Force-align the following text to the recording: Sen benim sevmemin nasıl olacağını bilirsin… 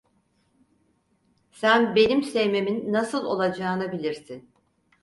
Sen 1.51 1.95
benim 1.95 2.23
sevmemin 2.23 2.93
nasıl 2.93 3.25
olacağını 3.25 3.91
bilirsin… 3.91 4.49